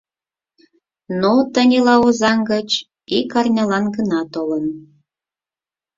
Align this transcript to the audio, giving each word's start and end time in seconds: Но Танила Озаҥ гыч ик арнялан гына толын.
Но 1.21 1.31
Танила 1.53 1.95
Озаҥ 2.05 2.37
гыч 2.51 2.69
ик 3.17 3.31
арнялан 3.39 3.85
гына 3.95 4.21
толын. 4.33 4.65